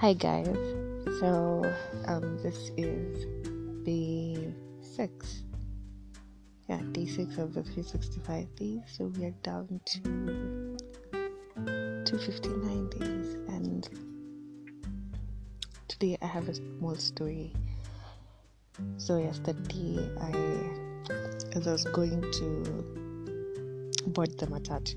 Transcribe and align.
Hi 0.00 0.14
guys. 0.14 0.46
So 1.20 1.62
um 2.06 2.38
this 2.42 2.70
is 2.78 3.26
day 3.84 4.50
six. 4.80 5.42
Yeah, 6.70 6.80
day 6.92 7.04
six 7.04 7.36
of 7.36 7.52
the 7.52 7.62
365 7.62 8.56
days. 8.56 8.80
So 8.86 9.12
we 9.12 9.26
are 9.26 9.34
down 9.42 9.78
to 9.84 10.00
259 12.06 12.88
days 12.96 13.34
and 13.48 13.86
today 15.86 16.16
I 16.22 16.26
have 16.28 16.48
a 16.48 16.54
small 16.54 16.94
story. 16.94 17.52
So 18.96 19.18
yesterday 19.18 20.08
I 20.18 20.32
as 21.54 21.68
I 21.68 21.72
was 21.72 21.84
going 21.84 22.22
to 22.22 22.48
board 24.06 24.38
the 24.38 24.46
matatu. 24.46 24.96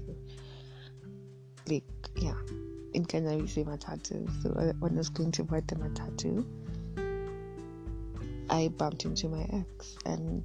Like 1.67 1.83
yeah 2.15 2.39
in 2.93 3.05
Kenya 3.05 3.37
we 3.37 3.47
say 3.47 3.63
matatu. 3.63 4.29
So 4.41 4.51
uh, 4.51 4.73
when 4.79 4.93
I 4.93 4.97
was 4.97 5.09
going 5.09 5.31
to 5.31 5.43
board 5.43 5.67
the 5.67 5.75
matatu, 5.75 6.45
I 8.49 8.67
bumped 8.67 9.05
into 9.05 9.29
my 9.29 9.45
ex, 9.51 9.95
and 10.05 10.43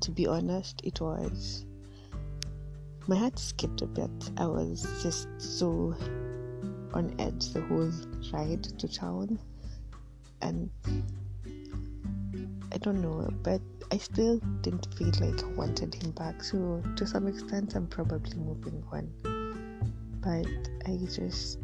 to 0.00 0.10
be 0.10 0.26
honest, 0.26 0.80
it 0.84 1.00
was 1.00 1.64
my 3.06 3.16
heart 3.16 3.38
skipped 3.38 3.82
a 3.82 3.86
bit. 3.86 4.10
I 4.36 4.46
was 4.46 4.86
just 5.02 5.28
so 5.38 5.94
on 6.94 7.14
edge 7.18 7.52
the 7.52 7.62
whole 7.62 7.90
ride 8.32 8.64
to 8.64 8.88
town, 8.88 9.38
and 10.40 10.70
I 12.72 12.78
don't 12.78 13.02
know, 13.02 13.28
but 13.42 13.60
I 13.90 13.96
still 13.96 14.38
didn't 14.60 14.86
feel 14.94 15.10
like 15.20 15.42
I 15.42 15.46
wanted 15.48 15.94
him 15.94 16.12
back. 16.12 16.44
So 16.44 16.82
to 16.96 17.06
some 17.06 17.26
extent, 17.26 17.74
I'm 17.74 17.86
probably 17.86 18.36
moving 18.36 18.84
on 18.92 19.37
but 20.20 20.46
I 20.86 20.98
just 21.06 21.58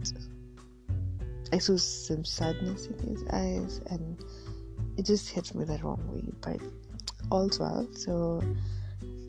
I 1.53 1.59
saw 1.59 1.77
some 1.77 2.25
sadness 2.25 2.87
in 2.87 2.99
his 3.09 3.25
eyes 3.31 3.81
and 3.91 4.19
it 4.97 5.05
just 5.05 5.29
hit 5.29 5.55
me 5.55 5.65
the 5.65 5.79
wrong 5.79 6.03
way. 6.09 6.25
But 6.41 6.61
all's 7.31 7.59
well, 7.59 7.87
so 7.93 8.43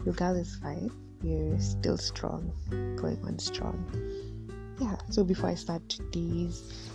your 0.06 0.14
girl 0.14 0.36
is 0.36 0.56
fine. 0.56 0.92
You're 1.22 1.60
still 1.60 1.98
strong, 1.98 2.52
going 2.70 3.20
on 3.26 3.40
strong. 3.40 3.78
Yeah, 4.80 4.96
so 5.10 5.24
before 5.24 5.50
I 5.50 5.56
start 5.56 5.88
today's 5.88 6.90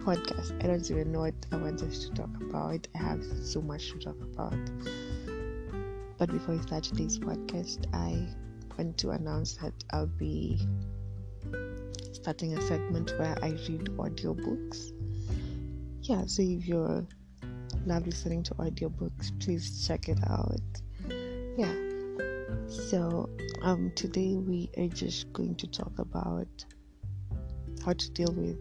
podcast, 0.00 0.62
I 0.62 0.68
don't 0.68 0.90
even 0.90 1.12
know 1.12 1.20
what 1.20 1.34
I 1.52 1.56
want 1.56 1.82
us 1.82 2.06
to 2.06 2.10
talk 2.14 2.30
about. 2.40 2.86
I 2.94 2.98
have 2.98 3.22
so 3.42 3.60
much 3.60 3.90
to 3.92 3.98
talk 3.98 4.20
about. 4.20 4.58
But 6.18 6.30
before 6.30 6.54
I 6.54 6.60
start 6.60 6.84
today's 6.84 7.18
podcast, 7.18 7.86
I 7.92 8.26
want 8.78 8.96
to 8.98 9.10
announce 9.10 9.56
that 9.56 9.74
I'll 9.92 10.06
be 10.06 10.58
starting 12.12 12.56
a 12.56 12.62
segment 12.62 13.12
where 13.18 13.36
I 13.42 13.50
read 13.68 13.84
audiobooks. 13.96 14.92
Yeah, 16.02 16.24
so 16.26 16.42
if 16.42 16.66
you're 16.66 17.06
love 17.86 18.04
listening 18.04 18.42
to 18.42 18.54
audiobooks, 18.54 19.38
please 19.40 19.86
check 19.86 20.08
it 20.08 20.18
out. 20.28 20.60
Yeah. 21.56 21.74
So 22.68 23.28
um 23.62 23.92
today 23.94 24.34
we 24.34 24.70
are 24.76 24.88
just 24.88 25.32
going 25.32 25.54
to 25.56 25.66
talk 25.66 25.98
about 25.98 26.48
how 27.84 27.92
to 27.92 28.10
deal 28.10 28.32
with 28.32 28.58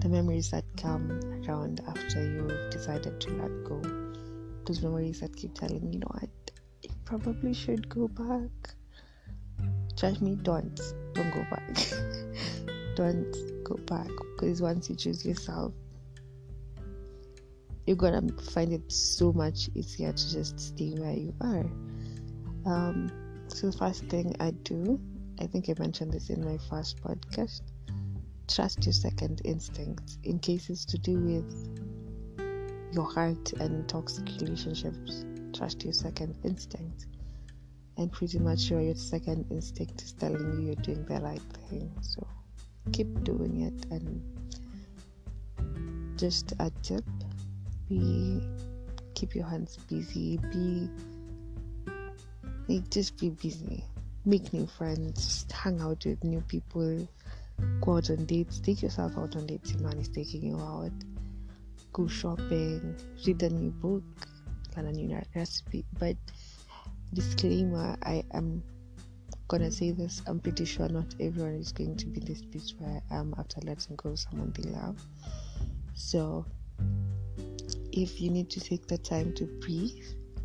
the 0.00 0.08
memories 0.08 0.50
that 0.50 0.64
come 0.76 1.10
around 1.46 1.80
after 1.86 2.22
you've 2.22 2.70
decided 2.70 3.20
to 3.20 3.30
let 3.30 3.64
go. 3.64 3.80
Those 4.66 4.82
memories 4.82 5.20
that 5.20 5.34
keep 5.34 5.54
telling 5.54 5.86
you, 5.86 5.92
you 5.92 5.98
know 6.00 6.10
what, 6.10 6.30
you 6.82 6.90
probably 7.04 7.54
should 7.54 7.88
go 7.88 8.08
back. 8.08 8.74
Trust 9.96 10.22
me, 10.22 10.36
don't. 10.42 10.80
Don't 11.14 11.30
go 11.32 11.44
back. 11.50 11.76
don't 12.96 13.36
go 13.64 13.76
back 13.86 14.08
because 14.34 14.60
once 14.62 14.88
you 14.88 14.96
choose 14.96 15.24
yourself, 15.24 15.72
you're 17.86 17.96
gonna 17.96 18.22
find 18.52 18.72
it 18.72 18.90
so 18.90 19.32
much 19.32 19.68
easier 19.74 20.12
to 20.12 20.32
just 20.32 20.58
stay 20.58 20.94
where 20.94 21.12
you 21.12 21.34
are. 21.40 21.66
Um, 22.64 23.10
so 23.48 23.70
the 23.70 23.76
first 23.76 24.04
thing 24.04 24.34
I 24.40 24.52
do, 24.62 25.00
I 25.40 25.46
think 25.46 25.68
I 25.68 25.74
mentioned 25.78 26.12
this 26.12 26.30
in 26.30 26.44
my 26.44 26.58
first 26.70 27.02
podcast. 27.02 27.62
Trust 28.48 28.84
your 28.84 28.92
second 28.92 29.42
instinct 29.44 30.18
in 30.24 30.38
cases 30.38 30.84
to 30.86 30.98
do 30.98 31.18
with 31.18 31.78
your 32.92 33.10
heart 33.10 33.52
and 33.54 33.88
toxic 33.88 34.26
relationships. 34.40 35.24
Trust 35.52 35.84
your 35.84 35.92
second 35.92 36.34
instinct 36.44 37.06
and 37.96 38.10
pretty 38.10 38.38
much 38.38 38.60
sure 38.60 38.80
your 38.80 38.94
second 38.94 39.46
instinct 39.50 40.02
is 40.02 40.12
telling 40.12 40.60
you 40.60 40.66
you're 40.66 40.74
doing 40.76 41.04
the 41.04 41.20
right 41.20 41.42
thing. 41.68 41.92
So 42.00 42.26
keep 42.92 43.22
doing 43.24 43.62
it 43.62 43.86
and 43.90 44.22
just 46.16 46.52
a 46.60 46.70
tip 46.82 47.04
be 47.88 48.40
keep 49.14 49.34
your 49.34 49.46
hands 49.46 49.76
busy. 49.88 50.38
Be 50.50 50.88
like 52.68 52.88
just 52.90 53.18
be 53.18 53.30
busy. 53.30 53.84
Make 54.24 54.52
new 54.52 54.66
friends. 54.66 55.46
Hang 55.52 55.80
out 55.80 56.04
with 56.04 56.22
new 56.24 56.40
people. 56.42 57.08
Go 57.80 57.96
out 57.96 58.10
on 58.10 58.24
dates. 58.24 58.60
Take 58.60 58.82
yourself 58.82 59.16
out 59.18 59.36
on 59.36 59.46
dates. 59.46 59.72
If 59.72 59.80
man 59.80 59.98
is 59.98 60.08
taking 60.08 60.42
you 60.42 60.58
out. 60.58 60.92
Go 61.92 62.06
shopping. 62.06 62.96
Read 63.26 63.42
a 63.42 63.50
new 63.50 63.70
book. 63.70 64.04
Learn 64.76 64.86
a 64.86 64.92
new 64.92 65.20
recipe. 65.34 65.84
But 65.98 66.16
disclaimer 67.14 67.96
i 68.02 68.24
am 68.32 68.62
gonna 69.48 69.70
say 69.70 69.90
this. 69.90 70.22
I'm 70.26 70.40
pretty 70.40 70.64
sure 70.64 70.88
not 70.88 71.14
everyone 71.20 71.56
is 71.56 71.72
going 71.72 71.96
to 71.96 72.06
be 72.06 72.20
this 72.20 72.42
place 72.42 72.74
where 72.78 73.02
i 73.10 73.16
am 73.16 73.34
after 73.38 73.60
letting 73.62 73.96
go 73.96 74.10
of 74.10 74.18
someone 74.18 74.50
they 74.56 74.70
love 74.70 74.98
so 75.94 76.46
if 77.92 78.18
you 78.18 78.30
need 78.30 78.48
to 78.48 78.60
take 78.60 78.86
the 78.86 78.96
time 78.96 79.34
to 79.34 79.44
breathe 79.60 80.02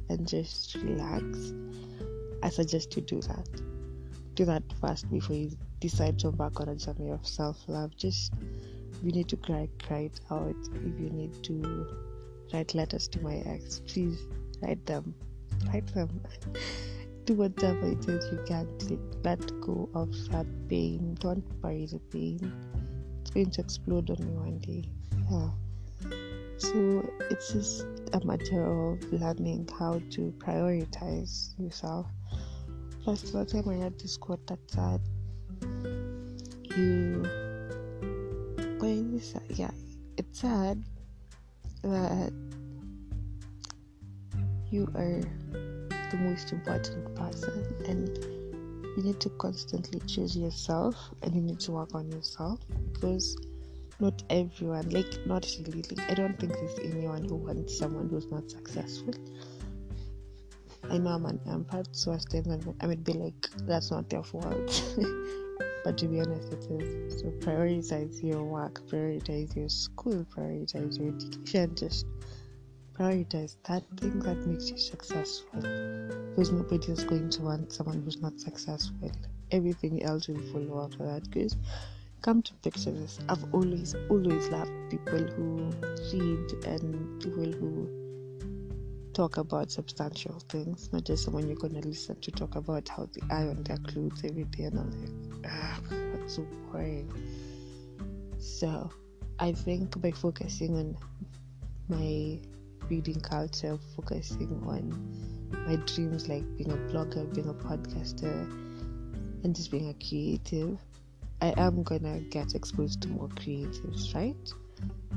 and 0.09 0.27
just 0.27 0.75
relax 0.75 1.53
i 2.43 2.49
suggest 2.49 2.95
you 2.95 3.01
do 3.01 3.21
that. 3.21 3.47
Do 4.35 4.45
that 4.45 4.63
first 4.79 5.09
before 5.09 5.35
you 5.35 5.51
decide 5.79 6.19
to 6.19 6.27
embark 6.27 6.59
on 6.59 6.69
a 6.69 6.75
journey 6.75 7.09
of 7.09 7.25
self-love. 7.25 7.95
Just 7.97 8.33
you 9.03 9.11
need 9.11 9.27
to 9.29 9.37
cry 9.37 9.67
cry 9.81 10.09
it 10.11 10.19
out. 10.29 10.55
If 10.75 10.99
you 10.99 11.09
need 11.09 11.43
to 11.43 11.87
write 12.53 12.75
letters 12.75 13.07
to 13.09 13.21
my 13.21 13.37
ex 13.47 13.81
please 13.87 14.19
write 14.61 14.85
them 14.85 15.15
write 15.65 15.87
them. 15.93 16.21
Do 17.25 17.33
whatever 17.33 17.87
it 17.87 18.07
is 18.07 18.31
you 18.31 18.39
can 18.47 18.67
to 18.79 18.99
let 19.23 19.39
go 19.59 19.89
of 19.93 20.11
that 20.31 20.45
pain. 20.69 21.17
Don't 21.19 21.43
bury 21.61 21.85
the 21.85 21.99
pain. 22.11 22.39
It's 23.21 23.31
going 23.31 23.51
to 23.51 23.61
explode 23.61 24.09
on 24.09 24.17
you 24.17 24.39
one 24.39 24.59
day. 24.59 24.85
Yeah. 25.29 25.49
So 26.57 27.09
it's 27.29 27.53
just 27.53 27.85
a 28.13 28.25
matter 28.25 28.63
of 28.63 29.03
learning 29.11 29.69
how 29.77 30.01
to 30.11 30.33
prioritize 30.37 31.53
yourself. 31.59 32.07
Plus, 33.03 33.21
the 33.21 33.45
time 33.45 33.69
I 33.69 33.75
read 33.75 33.99
this 33.99 34.17
quote 34.17 34.45
that 34.47 34.59
said, 34.67 35.01
"You." 36.77 37.25
Is 39.17 39.33
it? 39.35 39.57
Yeah, 39.57 39.71
it 40.15 40.27
said 40.31 40.81
that 41.81 42.31
you 44.71 44.83
are 44.95 45.21
the 46.11 46.17
most 46.17 46.51
important 46.51 47.15
person 47.15 47.65
and 47.87 48.17
you 48.97 49.03
need 49.03 49.19
to 49.19 49.29
constantly 49.31 49.99
choose 50.07 50.35
yourself 50.35 50.95
and 51.21 51.35
you 51.35 51.41
need 51.41 51.59
to 51.59 51.71
work 51.71 51.93
on 51.93 52.09
yourself 52.11 52.59
because 52.93 53.37
not 53.99 54.23
everyone 54.29 54.89
like 54.89 55.25
not 55.25 55.47
really 55.59 55.83
like, 55.95 56.11
i 56.11 56.13
don't 56.13 56.39
think 56.39 56.53
there's 56.53 56.79
anyone 56.79 57.23
who 57.23 57.35
wants 57.35 57.77
someone 57.77 58.09
who's 58.09 58.29
not 58.31 58.49
successful. 58.49 59.13
I 60.89 60.97
know 60.97 61.09
i'm 61.09 61.25
an 61.25 61.39
empath 61.47 61.87
so 61.91 62.13
i 62.13 62.17
still 62.17 62.43
i 62.81 62.87
would 62.87 63.03
be 63.03 63.13
like 63.13 63.49
that's 63.61 63.91
not 63.91 64.09
their 64.09 64.23
fault. 64.23 64.83
But 65.83 65.97
to 65.99 66.07
be 66.07 66.19
honest 66.19 66.51
it 66.51 66.65
is. 66.69 67.19
So 67.19 67.27
prioritize 67.39 68.21
your 68.23 68.43
work 68.43 68.81
prioritize 68.89 69.55
your 69.55 69.69
school 69.69 70.25
prioritize 70.35 70.99
your 70.99 71.15
education 71.15 71.75
just 71.75 72.05
prioritize 72.97 73.55
that 73.67 73.83
thing 73.97 74.19
that 74.19 74.37
makes 74.47 74.69
you 74.69 74.77
successful. 74.77 75.61
Because 75.61 76.51
nobody 76.51 76.91
is 76.91 77.03
going 77.03 77.29
to 77.31 77.41
want 77.41 77.71
someone 77.71 78.01
who's 78.03 78.21
not 78.21 78.39
successful. 78.39 79.11
Everything 79.51 80.03
else 80.03 80.27
will 80.27 80.41
follow 80.51 80.85
after 80.85 81.05
that. 81.05 81.29
Because 81.29 81.55
come 82.23 82.41
to 82.41 82.51
picture 82.55 82.91
this 82.91 83.19
i've 83.29 83.53
always 83.53 83.95
always 84.09 84.47
loved 84.49 84.71
people 84.89 85.19
who 85.19 85.71
read 86.11 86.51
and 86.65 87.21
people 87.21 87.45
who 87.45 87.87
talk 89.17 89.37
about 89.37 89.71
substantial 89.71 90.39
things. 90.47 90.93
Not 90.93 91.03
just 91.05 91.23
someone 91.23 91.47
you're 91.47 91.57
to 91.57 91.67
listen 91.79 92.19
to 92.21 92.31
talk 92.31 92.55
about 92.55 92.87
how 92.87 93.09
they 93.11 93.21
iron 93.33 93.63
their 93.63 93.77
clothes 93.77 94.21
every 94.23 94.43
day 94.43 94.65
and 94.65 94.79
i'm 94.79 94.91
like 95.41 95.51
ah, 95.51 95.79
that's 95.89 96.35
so 96.35 96.45
boring. 96.71 97.11
So 98.37 98.91
i 99.39 99.51
think 99.51 99.99
by 99.99 100.11
focusing 100.11 100.75
on 100.75 100.97
my 101.89 102.39
reading 102.89 103.19
culture, 103.19 103.77
focusing 103.95 104.63
on 104.65 104.91
my 105.67 105.75
dreams 105.85 106.27
like 106.27 106.43
being 106.57 106.71
a 106.71 106.77
blogger, 106.91 107.33
being 107.33 107.49
a 107.49 107.53
podcaster, 107.53 108.49
and 109.43 109.55
just 109.55 109.71
being 109.71 109.89
a 109.89 109.93
creative. 109.93 110.77
I 111.41 111.53
am 111.57 111.83
gonna 111.83 112.19
get 112.19 112.55
exposed 112.55 113.01
to 113.03 113.09
more 113.09 113.27
creatives, 113.29 114.15
right? 114.15 114.53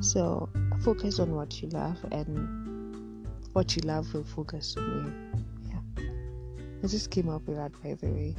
So 0.01 0.49
focus 0.83 1.19
on 1.19 1.35
what 1.35 1.63
you 1.63 1.69
love, 1.69 1.99
and 2.13 3.27
what 3.53 3.77
you 3.77 3.83
love 3.83 4.13
will 4.13 4.25
focus 4.25 4.75
on 4.77 4.85
you. 5.65 5.71
Yeah, 5.71 6.05
I 6.83 6.87
just 6.87 7.11
came 7.11 7.29
up 7.29 7.47
with 7.47 7.57
that, 7.57 7.73
by 7.83 7.95
the 7.95 8.09
way. 8.09 8.35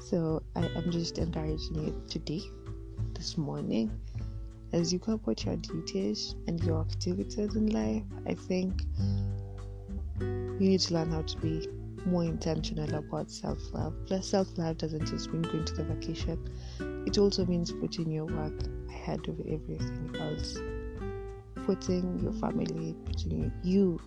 So 0.00 0.42
I 0.54 0.66
am 0.66 0.90
just 0.90 1.18
encouraging 1.18 1.76
you 1.76 2.02
today, 2.08 2.42
this 3.14 3.38
morning, 3.38 3.90
as 4.74 4.92
you 4.92 4.98
go 4.98 5.12
about 5.12 5.44
your 5.44 5.54
duties 5.56 6.34
and 6.48 6.62
your 6.64 6.80
activities 6.80 7.54
in 7.54 7.68
life. 7.68 8.02
I 8.26 8.34
think 8.34 8.82
you 10.20 10.56
need 10.58 10.80
to 10.80 10.94
learn 10.94 11.12
how 11.12 11.22
to 11.22 11.38
be 11.38 11.68
more 12.04 12.24
intentional 12.24 12.92
about 12.92 13.30
self 13.30 13.58
love. 13.72 13.94
Plus, 14.06 14.28
self 14.28 14.58
love 14.58 14.78
doesn't 14.78 15.06
just 15.06 15.32
mean 15.32 15.42
going 15.42 15.64
to 15.64 15.74
the 15.74 15.84
vacation, 15.84 16.38
it 17.06 17.18
also 17.18 17.46
means 17.46 17.70
putting 17.70 18.10
your 18.10 18.24
work 18.24 18.52
ahead 18.88 19.20
of 19.28 19.38
everything 19.40 20.10
else. 20.18 20.58
Putting 21.64 22.18
your 22.18 22.32
family, 22.32 22.96
putting 23.04 23.52
you 23.62 24.00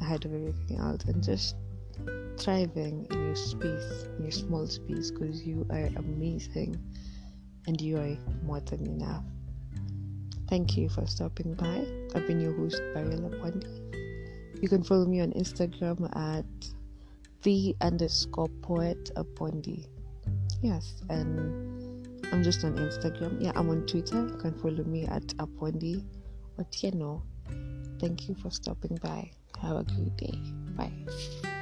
ahead 0.00 0.24
of 0.24 0.32
everything 0.32 0.78
else, 0.78 1.04
and 1.04 1.22
just 1.22 1.56
thriving 2.38 3.06
in 3.10 3.26
your 3.26 3.36
space, 3.36 4.06
in 4.16 4.22
your 4.22 4.32
small 4.32 4.66
space, 4.66 5.10
because 5.10 5.42
you 5.42 5.66
are 5.70 5.90
amazing 5.96 6.80
and 7.66 7.78
you 7.82 7.98
are 7.98 8.16
more 8.42 8.60
than 8.60 8.86
enough. 8.86 9.22
Thank 10.50 10.76
you 10.76 10.88
for 10.88 11.06
stopping 11.06 11.54
by. 11.54 11.86
I've 12.12 12.26
been 12.26 12.40
your 12.40 12.52
host, 12.56 12.82
Barilla 12.92 13.30
Pondi. 13.40 14.60
You 14.60 14.68
can 14.68 14.82
follow 14.82 15.06
me 15.06 15.20
on 15.20 15.30
Instagram 15.32 16.04
at 16.16 16.44
the 17.42 17.76
underscore 17.80 18.48
poet 18.60 19.12
Apondi. 19.14 19.86
Yes, 20.60 21.02
and 21.08 22.28
I'm 22.32 22.42
just 22.42 22.64
on 22.64 22.74
Instagram. 22.74 23.40
Yeah, 23.40 23.52
I'm 23.54 23.70
on 23.70 23.86
Twitter. 23.86 24.26
You 24.26 24.36
can 24.38 24.58
follow 24.58 24.82
me 24.82 25.06
at 25.06 25.22
Apondi 25.38 26.04
Otieno. 26.58 27.22
Thank 28.00 28.28
you 28.28 28.34
for 28.34 28.50
stopping 28.50 28.98
by. 29.00 29.30
Have 29.62 29.76
a 29.76 29.84
great 29.84 30.16
day. 30.16 30.34
Bye. 30.76 31.59